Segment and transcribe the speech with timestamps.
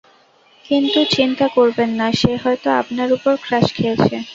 [0.65, 4.15] কিন্তু চিন্তা করবেন না সে হয়তো আপনার উপর ক্রাশ খেয়েছে।